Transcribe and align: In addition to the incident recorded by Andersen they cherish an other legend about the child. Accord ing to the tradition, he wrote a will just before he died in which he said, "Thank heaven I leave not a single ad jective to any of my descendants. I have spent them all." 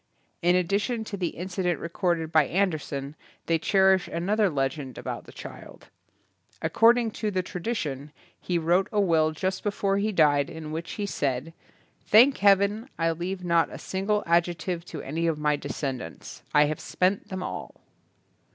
In 0.41 0.55
addition 0.55 1.03
to 1.03 1.15
the 1.15 1.27
incident 1.37 1.79
recorded 1.79 2.31
by 2.31 2.47
Andersen 2.47 3.15
they 3.45 3.59
cherish 3.59 4.07
an 4.07 4.31
other 4.31 4.49
legend 4.49 4.97
about 4.97 5.25
the 5.25 5.31
child. 5.31 5.89
Accord 6.59 6.97
ing 6.97 7.11
to 7.11 7.29
the 7.29 7.43
tradition, 7.43 8.11
he 8.39 8.57
wrote 8.57 8.89
a 8.91 8.99
will 8.99 9.29
just 9.29 9.61
before 9.61 9.97
he 9.99 10.11
died 10.11 10.49
in 10.49 10.71
which 10.71 10.93
he 10.93 11.05
said, 11.05 11.53
"Thank 12.03 12.39
heaven 12.39 12.89
I 12.97 13.11
leave 13.11 13.43
not 13.45 13.69
a 13.71 13.77
single 13.77 14.23
ad 14.25 14.45
jective 14.45 14.83
to 14.85 15.03
any 15.03 15.27
of 15.27 15.37
my 15.37 15.55
descendants. 15.55 16.41
I 16.51 16.65
have 16.65 16.79
spent 16.79 17.27
them 17.29 17.43
all." 17.43 17.75